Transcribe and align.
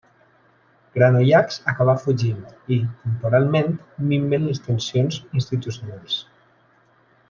Granollacs 0.95 1.59
acabà 1.73 1.95
fugint 2.07 2.41
i, 2.77 2.79
temporalment, 3.05 3.71
minven 4.15 4.51
les 4.53 4.65
tensions 4.71 5.23
institucionals. 5.43 6.21